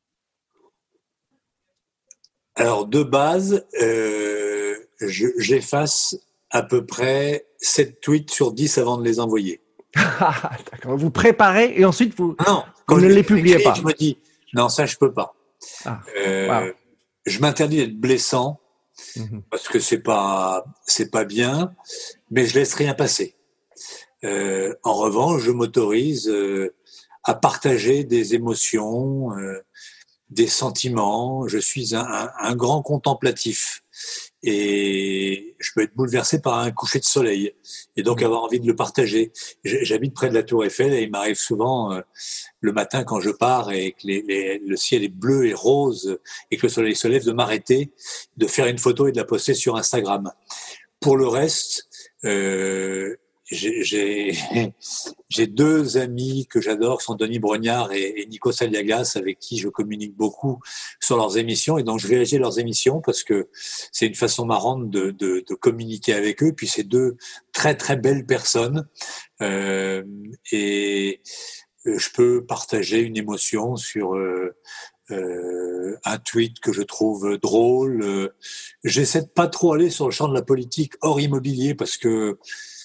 [2.55, 6.17] Alors, de base, euh, j'efface
[6.49, 9.61] à peu près 7 tweets sur 10 avant de les envoyer.
[9.95, 10.97] D'accord.
[10.97, 13.73] Vous préparez et ensuite vous, non, quand ne les publiez pas.
[13.73, 14.17] Je me dis,
[14.53, 15.36] non, ça, je peux pas.
[15.85, 16.71] Ah, euh,
[17.25, 18.59] je m'interdis d'être blessant
[19.15, 19.43] mhm.
[19.49, 21.73] parce que c'est pas, c'est pas bien,
[22.31, 23.35] mais je laisse rien passer.
[24.23, 26.75] Euh, en revanche, je m'autorise euh,
[27.23, 29.29] à partager des émotions,
[30.29, 31.47] des sentiments.
[31.47, 33.83] Je suis un, un, grand contemplatif
[34.49, 37.53] et je peux être bouleversé par un coucher de soleil
[37.97, 39.33] et donc avoir envie de le partager.
[39.65, 41.99] J'habite près de la Tour Eiffel et il m'arrive souvent
[42.61, 46.17] le matin quand je pars et que les, le ciel est bleu et rose
[46.49, 47.91] et que le soleil se lève de m'arrêter,
[48.37, 50.31] de faire une photo et de la poster sur Instagram.
[51.01, 51.89] Pour le reste,
[52.23, 53.17] euh,
[53.51, 60.15] j'ai deux amis que j'adore, sont Denis Brognard et, Nico Saliagas, avec qui je communique
[60.15, 60.59] beaucoup
[60.99, 61.77] sur leurs émissions.
[61.77, 63.49] Et donc, je réagis leurs émissions parce que
[63.91, 66.53] c'est une façon marrante de, de, de, communiquer avec eux.
[66.53, 67.17] Puis, c'est deux
[67.53, 68.87] très, très belles personnes.
[69.41, 70.03] Euh,
[70.51, 71.21] et
[71.85, 74.55] euh, je peux partager une émotion sur euh,
[75.11, 78.01] euh, un tweet que je trouve drôle.
[78.03, 78.35] Euh,
[78.83, 82.39] j'essaie de pas trop aller sur le champ de la politique hors immobilier parce que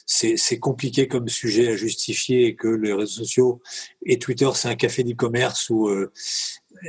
[0.06, 3.60] c'est compliqué comme sujet à justifier et que les réseaux sociaux
[4.04, 6.12] et Twitter, c'est un café du commerce où euh,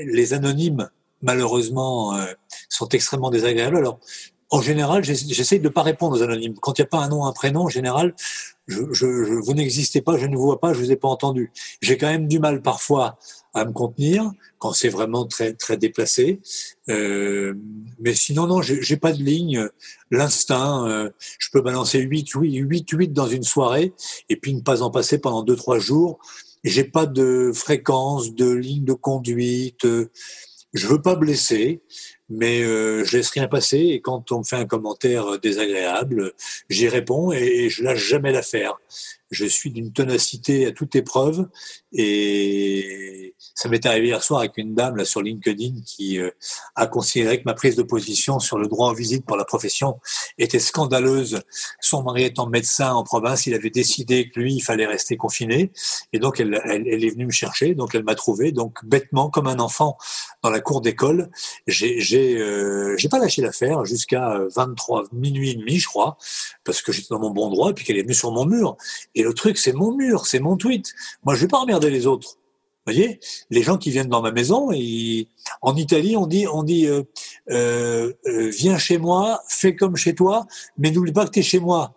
[0.06, 0.89] les anonymes,
[1.21, 2.17] malheureusement,
[2.69, 3.78] sont extrêmement désagréables.
[3.78, 3.99] Alors,
[4.54, 6.54] en général, j'essaie de ne pas répondre aux anonymes.
[6.62, 8.13] Quand il n'y a pas un nom, un prénom, en général,
[8.67, 11.52] je, je, vous n'existez pas, je ne vous vois pas, je vous ai pas entendu.
[11.82, 13.17] J'ai quand même du mal parfois
[13.54, 16.39] à me contenir quand c'est vraiment très très déplacé.
[16.89, 17.54] Euh,
[18.00, 19.68] mais sinon non, j'ai pas de ligne.
[20.12, 23.94] L'instinct, euh, je peux balancer 8 8 8 8 dans une soirée
[24.30, 26.20] et puis ne pas en passer pendant deux trois jours.
[26.63, 29.86] J'ai pas de fréquence, de ligne de conduite.
[30.74, 31.82] Je veux pas blesser
[32.30, 36.34] mais euh, je laisse rien passer et quand on me fait un commentaire désagréable,
[36.68, 38.80] j'y réponds et, et je lâche jamais l'affaire
[39.34, 41.48] je suis d'une tenacité à toute épreuve
[41.92, 43.23] et
[43.54, 46.32] ça m'est arrivé hier soir avec une dame là sur LinkedIn qui euh,
[46.76, 50.00] a considéré que ma prise de position sur le droit en visite pour la profession
[50.38, 51.42] était scandaleuse.
[51.80, 55.72] Son mari étant médecin en province, il avait décidé que lui, il fallait rester confiné
[56.13, 59.30] et donc elle, elle, elle est venue me chercher, donc elle m'a trouvé, donc bêtement
[59.30, 59.98] comme un enfant
[60.42, 61.30] dans la cour d'école,
[61.68, 66.18] j'ai j'ai euh, pas lâché l'affaire jusqu'à 23 minuit et demi, je crois,
[66.63, 68.78] parce que j'étais dans mon bon droit et puis qu'elle est venue sur mon mur
[69.16, 70.94] et le truc, c'est mon mur, c'est mon tweet.
[71.24, 72.38] Moi, je vais pas emmerder les autres.
[72.86, 74.72] Vous voyez, les gens qui viennent dans ma maison,
[75.62, 77.04] en Italie, on dit, on dit, euh,
[77.50, 80.46] euh, euh, viens chez moi, fais comme chez toi,
[80.78, 81.96] mais n'oublie pas que tu es chez moi.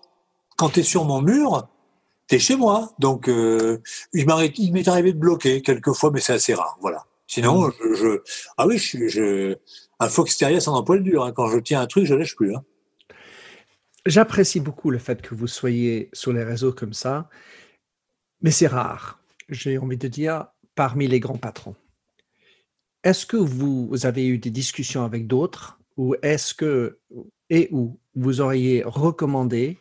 [0.56, 1.68] Quand tu es sur mon mur,
[2.28, 2.94] tu es chez moi.
[3.00, 6.78] Donc, il m'est arrivé de bloquer quelquefois, mais c'est assez rare.
[6.80, 7.04] Voilà.
[7.26, 7.72] Sinon, mmh.
[7.94, 8.22] je,
[8.56, 9.56] ah oui, je, je,
[9.98, 11.24] un fox terrier sans emploi dur.
[11.24, 11.32] Hein.
[11.32, 12.54] Quand je tiens un truc, je lâche plus.
[12.54, 12.62] Hein.
[14.06, 17.28] J'apprécie beaucoup le fait que vous soyez sur les réseaux comme ça,
[18.40, 19.18] mais c'est rare,
[19.48, 20.46] j'ai envie de dire,
[20.76, 21.74] parmi les grands patrons.
[23.02, 27.00] Est-ce que vous avez eu des discussions avec d'autres ou est-ce que,
[27.50, 29.78] et où vous auriez recommandé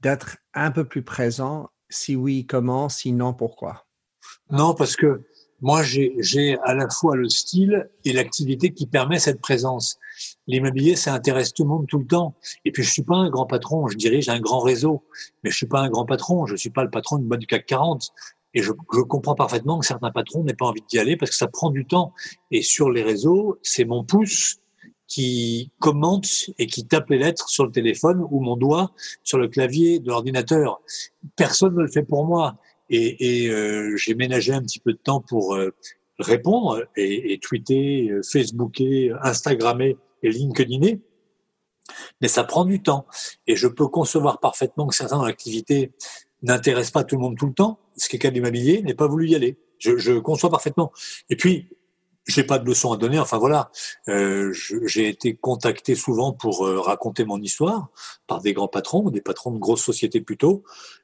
[0.00, 1.68] d'être un peu plus présent?
[1.88, 2.88] Si oui, comment?
[2.88, 3.86] Sinon, pourquoi?
[4.50, 5.22] Non, parce que
[5.60, 9.98] moi, j'ai à la fois le style et l'activité qui permet cette présence.
[10.46, 12.34] L'immobilier, ça intéresse tout le monde tout le temps.
[12.64, 13.86] Et puis, je suis pas un grand patron.
[13.88, 15.04] Je dirige un grand réseau,
[15.42, 16.46] mais je suis pas un grand patron.
[16.46, 18.10] Je suis pas le patron boîte du CAC 40.
[18.54, 21.36] Et je, je, comprends parfaitement que certains patrons n'aient pas envie d'y aller parce que
[21.36, 22.12] ça prend du temps.
[22.50, 24.60] Et sur les réseaux, c'est mon pouce
[25.10, 28.92] qui commente et qui tape les lettres sur le téléphone ou mon doigt
[29.24, 30.80] sur le clavier de l'ordinateur.
[31.36, 32.56] Personne ne le fait pour moi
[32.90, 35.74] et, et euh, j'ai ménagé un petit peu de temps pour euh,
[36.18, 41.00] répondre et, et, tweeter, euh, Facebooker, Instagrammer et LinkedIner.
[42.20, 43.06] Mais ça prend du temps.
[43.48, 45.92] Et je peux concevoir parfaitement que certains dans l'activité
[46.42, 49.28] n'intéressent pas tout le monde tout le temps, ce qui est cas n'est pas voulu
[49.28, 49.58] y aller.
[49.78, 50.92] Je conçois parfaitement.
[51.30, 51.68] Et puis,
[52.30, 53.18] j'ai pas de leçons à donner.
[53.18, 53.70] Enfin voilà,
[54.08, 57.88] euh, j'ai été contacté souvent pour euh, raconter mon histoire
[58.26, 60.62] par des grands patrons, des patrons de grosses sociétés plutôt.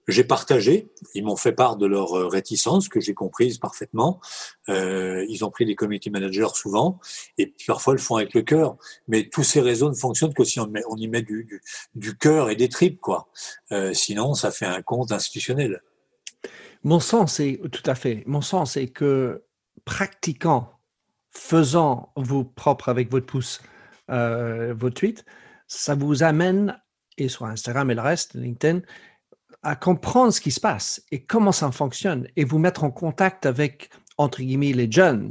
[0.08, 0.88] J'ai partagé.
[1.14, 4.20] Ils m'ont fait part de leur euh, réticence que j'ai comprise parfaitement.
[4.68, 6.98] Ils ont pris des community managers souvent
[7.38, 8.76] et parfois ils le font avec le cœur.
[9.08, 11.60] Mais tous ces réseaux ne fonctionnent que si on, y met du,
[11.94, 13.28] du, cœur et des tripes quoi.
[13.92, 15.82] Sinon, ça fait un compte institutionnel.
[16.84, 18.22] Mon sens est tout à fait.
[18.26, 19.42] Mon sens est que
[19.84, 20.75] pratiquant
[21.36, 23.60] faisant vous propre avec votre pouce
[24.10, 25.24] euh, vos tweets,
[25.68, 26.78] ça vous amène,
[27.18, 28.80] et sur Instagram et le reste, LinkedIn,
[29.62, 33.46] à comprendre ce qui se passe et comment ça fonctionne et vous mettre en contact
[33.46, 35.30] avec, entre guillemets, les jeunes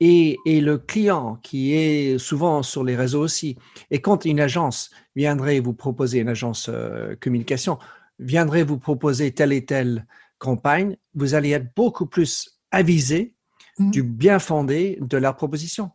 [0.00, 3.56] et, et, le client qui est souvent sur les réseaux aussi.
[3.90, 7.78] Et quand une agence viendrait vous proposer, une agence euh, communication,
[8.18, 10.06] viendrait vous proposer telle et telle
[10.38, 13.35] campagne, vous allez être beaucoup plus avisé
[13.78, 13.90] Mmh.
[13.90, 15.90] du bien fondé de leur proposition.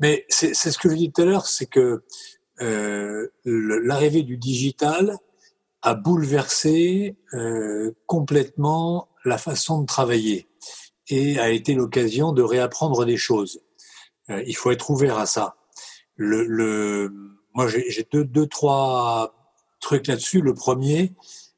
[0.00, 2.02] Mais c'est ce que je dis tout à l'heure, c'est que
[2.62, 5.18] euh, l'arrivée du digital
[5.82, 10.48] a bouleversé euh, complètement la façon de travailler
[11.08, 13.60] et a été l'occasion de réapprendre des choses.
[14.30, 15.56] Euh, il faut être ouvert à ça.
[16.16, 17.12] Le, le
[17.52, 20.40] moi, j'ai deux, deux, trois trucs là-dessus.
[20.40, 21.12] Le premier,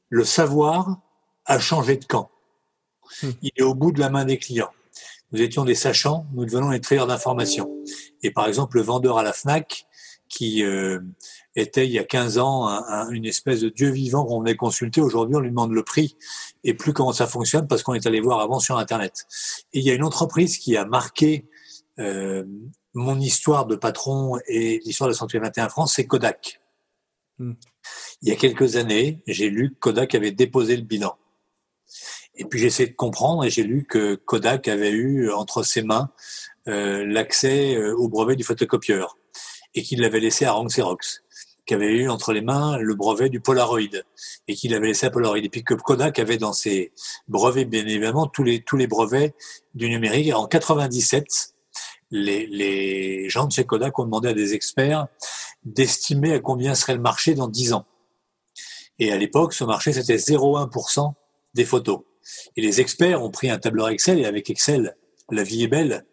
[0.09, 1.01] le savoir
[1.45, 2.33] a changé de camp.
[3.23, 3.29] Mmh.
[3.43, 4.73] Il est au bout de la main des clients
[5.33, 7.71] nous étions des sachants, nous devenons des trieurs d'informations.
[8.23, 9.87] Et par exemple, le vendeur à la FNAC,
[10.31, 11.01] qui euh,
[11.57, 12.69] était il y a 15 ans
[13.11, 15.01] une espèce de dieu vivant qu'on venait consulter.
[15.01, 16.17] Aujourd'hui, on lui demande le prix
[16.65, 19.27] et plus comment ça fonctionne parce qu'on est allé voir avant sur Internet.
[19.73, 21.49] Et il y a une entreprise qui a marqué
[21.99, 22.45] euh,
[22.95, 26.61] mon histoire de patron et l'histoire de la santé 21 France, c'est Kodak.
[27.39, 27.55] Hmm.
[28.23, 31.17] Il y a quelques années, j'ai lu que Kodak avait déposé le bilan.
[32.37, 35.83] Et puis j'ai essayé de comprendre et j'ai lu que Kodak avait eu entre ses
[35.83, 36.11] mains
[36.69, 39.17] euh, l'accès euh, au brevet du photocopieur
[39.75, 41.23] et qu'il l'avait laissé à Rank Xerox,
[41.67, 43.81] qui avait eu entre les mains le brevet du Polaroid
[44.49, 45.39] et qu'il avait laissé à Polaroid.
[45.39, 46.93] Et puis que Kodak avait dans ses
[47.29, 49.35] brevets, bien évidemment, tous les, tous les brevets
[49.75, 50.35] du numérique.
[50.35, 51.55] En 97,
[52.11, 55.07] les, les gens de chez Kodak ont demandé à des experts
[55.65, 57.87] d'estimer à combien serait le marché dans 10 ans.
[58.99, 61.15] Et à l'époque, ce marché, c'était 0,1%
[61.55, 62.01] des photos.
[62.57, 64.97] Et les experts ont pris un tableur Excel et avec Excel,
[65.31, 66.07] la vie est belle,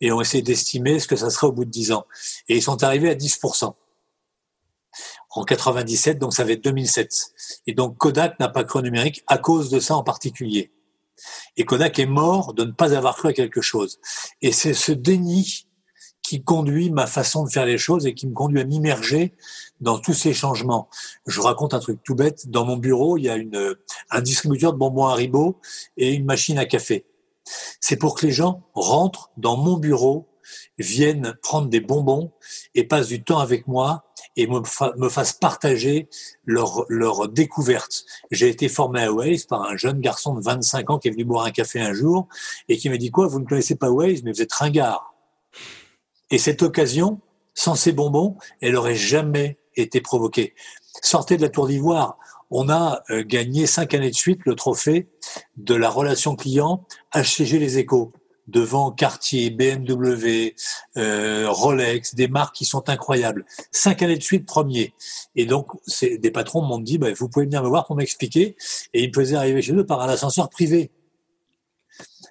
[0.00, 2.06] et ont essayé d'estimer ce que ça serait au bout de 10 ans.
[2.48, 3.74] Et ils sont arrivés à 10%.
[5.30, 7.10] En 97, donc ça va être 2007.
[7.66, 10.70] Et donc Kodak n'a pas cru au numérique à cause de ça en particulier.
[11.56, 13.98] Et Kodak est mort de ne pas avoir cru à quelque chose.
[14.40, 15.66] Et c'est ce déni
[16.32, 19.34] qui conduit ma façon de faire les choses et qui me conduit à m'immerger
[19.82, 20.88] dans tous ces changements.
[21.26, 22.48] Je raconte un truc tout bête.
[22.48, 23.76] Dans mon bureau, il y a une,
[24.10, 25.60] un distributeur de bonbons Haribo
[25.98, 27.04] et une machine à café.
[27.80, 30.26] C'est pour que les gens rentrent dans mon bureau,
[30.78, 32.32] viennent prendre des bonbons
[32.74, 34.02] et passent du temps avec moi
[34.34, 36.08] et me, fassent partager
[36.46, 38.06] leur, leur découverte.
[38.30, 41.26] J'ai été formé à Waze par un jeune garçon de 25 ans qui est venu
[41.26, 42.26] boire un café un jour
[42.70, 45.11] et qui m'a dit quoi, vous ne connaissez pas Waze, mais vous êtes ringard.
[46.32, 47.20] Et cette occasion,
[47.54, 50.54] sans ces bonbons, elle aurait jamais été provoquée.
[51.02, 52.18] Sortez de la tour d'ivoire,
[52.50, 55.08] on a euh, gagné cinq années de suite le trophée
[55.58, 58.12] de la relation client HCG Les Échos
[58.48, 60.54] devant Cartier, BMW,
[60.96, 63.44] euh, Rolex, des marques qui sont incroyables.
[63.70, 64.94] Cinq années de suite, premier.
[65.36, 65.68] Et donc,
[66.00, 68.56] des patrons m'ont dit, bah, vous pouvez venir me voir pour m'expliquer.
[68.94, 70.90] Et ils faisaient arriver chez eux par un ascenseur privé.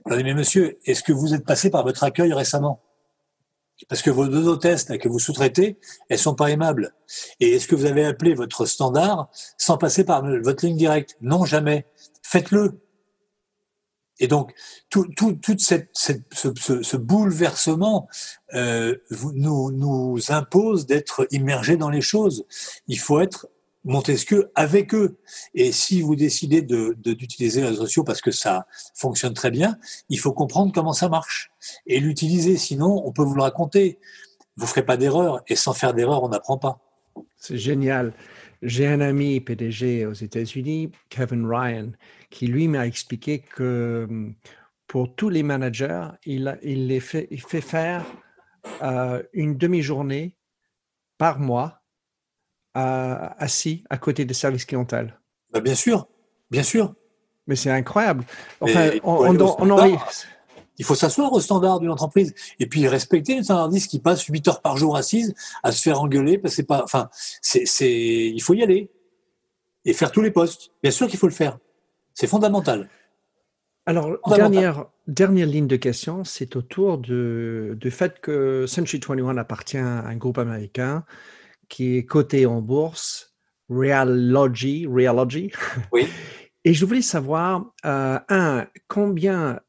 [0.10, 2.82] Je mais monsieur, est-ce que vous êtes passé par votre accueil récemment?
[3.90, 6.94] Parce que vos deux hôtesses que vous sous-traitez, elles sont pas aimables.
[7.40, 11.18] Et est-ce que vous avez appelé votre standard sans passer par votre ligne directe?
[11.22, 11.86] Non, jamais.
[12.24, 12.80] Faites-le.
[14.20, 14.54] Et donc,
[14.90, 18.08] tout, tout, cette, cette, ce, ce, bouleversement
[18.54, 18.96] euh,
[19.34, 22.46] nous, nous impose d'être immergés dans les choses.
[22.88, 23.48] Il faut être
[23.84, 25.18] Montesquieu avec eux.
[25.54, 29.78] Et si vous décidez de, d'utiliser les réseaux sociaux parce que ça fonctionne très bien,
[30.10, 31.52] il faut comprendre comment ça marche
[31.88, 32.58] et l'utiliser.
[32.58, 34.00] Sinon, on peut vous le raconter.
[34.58, 36.80] Vous ferez pas d'erreur et sans faire d'erreur, on n'apprend pas.
[37.38, 38.14] C'est génial.
[38.62, 41.92] J'ai un ami PDG aux États-Unis, Kevin Ryan,
[42.30, 44.08] qui lui m'a expliqué que
[44.86, 47.28] pour tous les managers, il, les fait
[47.62, 48.06] faire
[48.84, 50.36] euh, une demi-journée
[51.18, 51.81] par mois
[52.74, 55.20] assis à côté des services clientèle
[55.52, 56.08] bah, Bien sûr,
[56.50, 56.94] bien sûr.
[57.48, 58.24] Mais c'est incroyable.
[58.60, 58.92] Enfin,
[60.78, 64.48] il faut s'asseoir au standard d'une entreprise et puis respecter une standardiste qui passe 8
[64.48, 68.42] heures par jour assise à se faire engueuler parce que c'est pas, enfin, c'est, il
[68.42, 68.90] faut y aller
[69.86, 70.72] et faire tous les postes.
[70.82, 71.60] Bien sûr qu'il faut le faire.
[72.14, 72.90] C'est fondamental.
[73.86, 79.78] Alors, Dernière, dernière ligne de question, c'est autour de, du fait que Century 21 appartient
[79.78, 81.04] à un groupe américain
[81.72, 83.34] qui est coté en bourse,
[83.70, 84.86] Realogy.
[84.86, 85.52] Realogy.
[85.92, 86.08] Oui.
[86.64, 89.60] Et je voulais savoir, euh, un, combien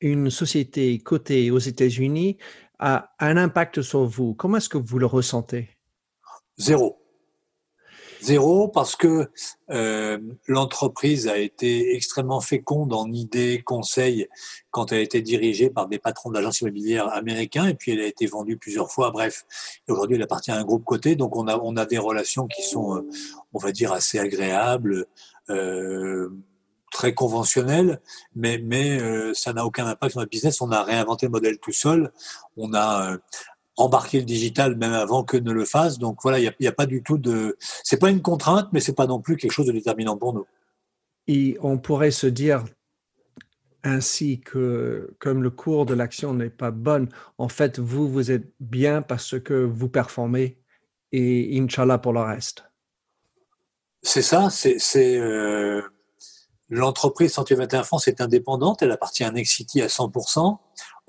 [0.00, 2.38] une société cotée aux États-Unis
[2.78, 4.32] a un impact sur vous?
[4.32, 5.68] Comment est-ce que vous le ressentez?
[6.56, 6.99] Zéro.
[8.22, 9.30] Zéro parce que
[9.70, 14.28] euh, l'entreprise a été extrêmement féconde en idées, conseils
[14.70, 18.06] quand elle a été dirigée par des patrons d'agences immobilières américains et puis elle a
[18.06, 19.10] été vendue plusieurs fois.
[19.10, 19.44] Bref,
[19.88, 22.62] aujourd'hui elle appartient à un groupe coté, donc on a on a des relations qui
[22.62, 23.08] sont, euh,
[23.52, 25.06] on va dire, assez agréables.
[25.48, 26.30] Euh,
[26.90, 28.00] très conventionnelles,
[28.34, 30.60] mais, mais euh, ça n'a aucun impact sur notre business.
[30.60, 32.12] On a réinventé le modèle tout seul.
[32.56, 33.16] On a
[33.80, 35.98] embarquer le digital même avant que ne le fasse.
[35.98, 37.56] Donc voilà, il n'y a, a, pas du tout de.
[37.60, 40.46] C'est pas une contrainte, mais c'est pas non plus quelque chose de déterminant pour nous.
[41.26, 42.64] Et on pourrait se dire
[43.82, 48.52] ainsi que comme le cours de l'action n'est pas bon, en fait, vous, vous êtes
[48.60, 50.58] bien parce que vous performez
[51.12, 52.64] et Inch'Allah pour le reste.
[54.02, 55.82] C'est ça, c'est euh,
[56.68, 60.58] l'entreprise Santé 21 France est indépendante, elle appartient à Nexity à 100%.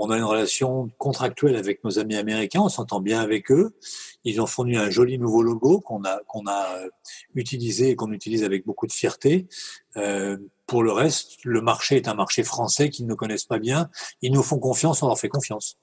[0.04, 3.76] On a une relation contractuelle avec nos amis américains, on s'entend bien avec eux.
[4.24, 6.90] Ils ont fourni un joli nouveau logo qu'on a, qu'on a euh,
[7.36, 9.48] utilisé et qu'on utilise avec beaucoup de fierté.
[9.98, 13.92] Euh, pour le reste, le marché est un marché français qu'ils ne connaissent pas bien.
[14.24, 15.78] Ils nous font confiance, on leur fait confiance.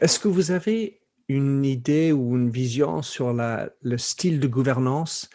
[0.00, 5.30] Est-ce que vous avez une idée ou une vision sur la, le style de gouvernance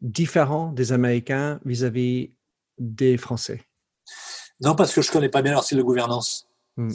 [0.00, 2.30] différent des Américains vis-à-vis
[2.78, 3.62] des Français?
[4.60, 6.46] Non, parce que je connais pas bien leur style de gouvernance.
[6.76, 6.92] Hmm.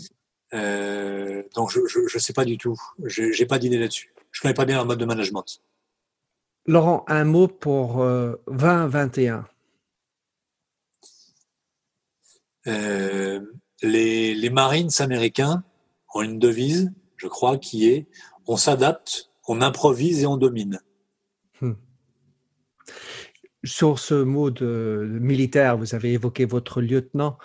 [0.53, 2.77] Euh, donc je ne sais pas du tout.
[3.05, 4.13] Je n'ai pas d'idée là-dessus.
[4.31, 5.61] Je connais pas bien leur mode de management.
[6.65, 9.47] Laurent, un mot pour euh, 2021.
[12.67, 13.41] Euh,
[13.81, 15.63] les, les Marines américains
[16.13, 18.07] ont une devise, je crois, qui est
[18.45, 20.79] on s'adapte, on improvise et on domine.
[21.61, 21.73] Hmm.
[23.63, 27.37] Sur ce mot de, de militaire, vous avez évoqué votre lieutenant.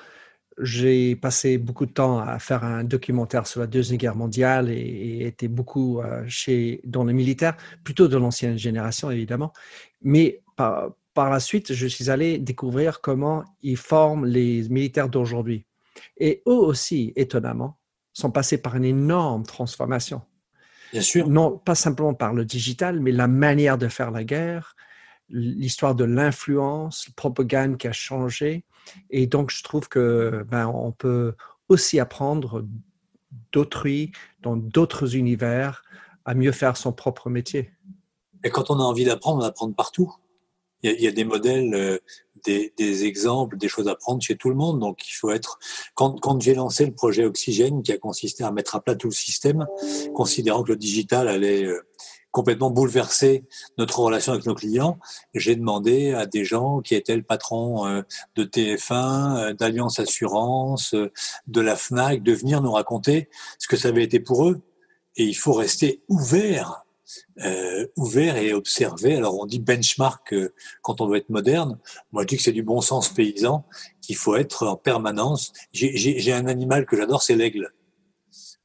[0.59, 4.75] J'ai passé beaucoup de temps à faire un documentaire sur la Deuxième Guerre mondiale et,
[4.75, 9.53] et été beaucoup euh, chez, dans les militaires, plutôt de l'ancienne génération évidemment.
[10.03, 15.67] Mais par, par la suite, je suis allé découvrir comment ils forment les militaires d'aujourd'hui.
[16.19, 17.79] Et eux aussi, étonnamment,
[18.13, 20.23] sont passés par une énorme transformation.
[20.93, 21.29] Bien sûr.
[21.29, 24.77] Non pas simplement par le digital, mais la manière de faire la guerre,
[25.29, 28.65] l'histoire de l'influence, la propagande qui a changé.
[29.11, 31.35] Et donc, je trouve que ben, on peut
[31.69, 32.65] aussi apprendre
[33.53, 34.13] d'autrui
[34.43, 35.83] dans d'autres univers
[36.25, 37.71] à mieux faire son propre métier.
[38.45, 40.13] Et quand on a envie d'apprendre, on apprend partout.
[40.83, 41.99] Il y, a, des modèles, euh,
[42.45, 44.79] des, exemples, des choses à prendre chez tout le monde.
[44.79, 45.59] Donc, il faut être.
[45.95, 49.09] Quand, quand j'ai lancé le projet Oxygène, qui a consisté à mettre à plat tout
[49.09, 49.67] le système,
[50.15, 51.81] considérant que le digital allait euh,
[52.37, 53.45] complètement bouleverser
[53.79, 54.99] notre relation avec nos clients,
[55.35, 58.03] j'ai demandé à des gens qui étaient le patron euh,
[58.37, 60.95] de TF1, d'Alliance Assurance,
[61.47, 64.61] de la FNAC, de venir nous raconter ce que ça avait été pour eux.
[65.17, 66.87] Et il faut rester ouvert
[67.45, 69.17] euh, ouvert et observer.
[69.17, 71.79] Alors on dit benchmark euh, quand on veut être moderne.
[72.13, 73.65] Moi je dis que c'est du bon sens paysan,
[74.03, 75.53] qu'il faut être en permanence.
[75.73, 77.73] J'ai un animal que j'adore, c'est l'aigle,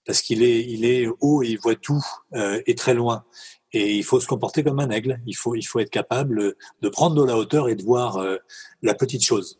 [0.06, 2.04] parce qu'il est, il est haut et il voit tout
[2.34, 3.26] euh, et très loin.
[3.74, 5.20] Et il faut se comporter comme un aigle.
[5.26, 8.38] Il faut, il faut être capable de prendre de la hauteur et de voir euh,
[8.82, 9.60] la petite chose.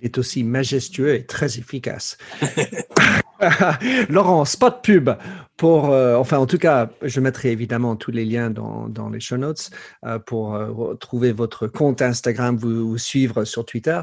[0.00, 2.16] Il est aussi majestueux et très efficace.
[4.08, 5.10] Laurent, spot pub
[5.56, 9.20] pour, euh, enfin en tout cas, je mettrai évidemment tous les liens dans, dans les
[9.20, 9.70] show notes
[10.06, 10.58] euh, pour
[10.98, 14.00] trouver votre compte Instagram, vous, vous suivre sur Twitter.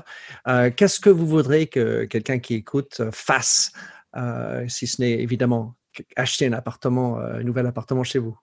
[0.76, 3.72] Qu'est-ce que vous voudrez que quelqu'un qui écoute fasse,
[4.68, 5.76] si ce n'est évidemment
[6.16, 8.38] acheter un appartement, un nouvel appartement chez vous?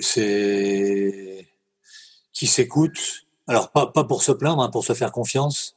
[0.00, 1.46] C'est
[2.32, 3.26] qui s'écoute.
[3.46, 5.76] Alors pas, pas pour se plaindre, hein, pour se faire confiance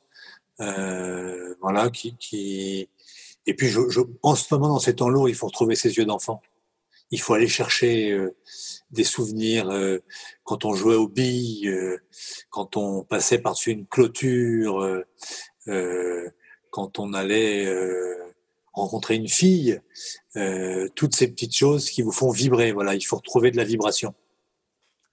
[0.59, 2.87] euh, voilà, qui, qui,
[3.45, 5.97] et puis je, je, en ce moment dans ces temps lourds, il faut retrouver ses
[5.97, 6.41] yeux d'enfant.
[7.11, 8.35] Il faut aller chercher euh,
[8.91, 9.99] des souvenirs euh,
[10.43, 11.97] quand on jouait aux billes, euh,
[12.49, 15.05] quand on passait par-dessus une clôture, euh,
[15.67, 16.29] euh,
[16.69, 17.67] quand on allait
[18.73, 19.79] rencontrer une fille,
[20.95, 22.71] toutes ces petites choses qui vous font vibrer.
[22.71, 24.13] Voilà, il faut retrouver de la vibration.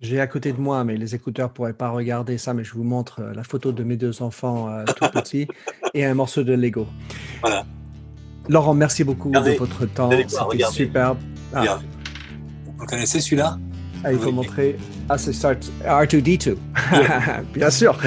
[0.00, 2.72] J'ai à côté de moi, mais les écouteurs ne pourraient pas regarder ça, mais je
[2.72, 5.46] vous montre la photo de mes deux enfants euh, tout petits
[5.92, 6.86] et un morceau de Lego.
[7.42, 7.66] Voilà.
[8.48, 10.10] Laurent, merci beaucoup regardez, de votre temps.
[10.10, 11.18] C'était superbe.
[11.52, 11.80] Ah.
[12.78, 13.58] Vous connaissez celui-là?
[14.02, 14.32] Ah, il faut oui.
[14.32, 14.76] montrer.
[15.10, 16.56] Ah, c'est R2D2.
[17.54, 17.98] Bien sûr.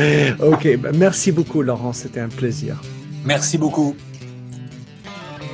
[0.42, 0.78] OK.
[0.78, 1.94] Ben, merci beaucoup, Laurent.
[1.94, 2.82] C'était un plaisir.
[3.24, 3.96] Merci beaucoup.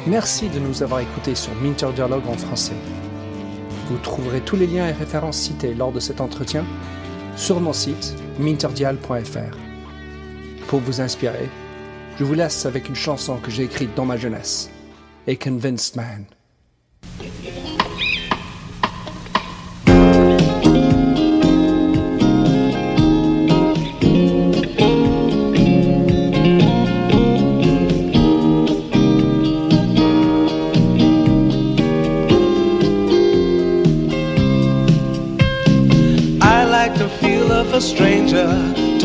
[0.08, 2.76] Merci de nous avoir écoutés sur Minter Dialogue en français.
[3.88, 6.66] Vous trouverez tous les liens et références cités lors de cet entretien
[7.36, 9.58] sur mon site minterdial.fr.
[10.68, 11.50] Pour vous inspirer,
[12.18, 14.70] je vous laisse avec une chanson que j'ai écrite dans ma jeunesse,
[15.28, 16.26] A Convinced Man.